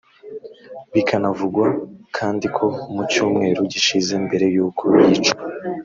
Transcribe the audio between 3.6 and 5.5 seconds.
gishize mbere y’uko yicwa